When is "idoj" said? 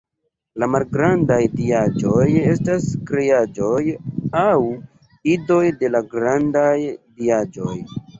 5.35-5.59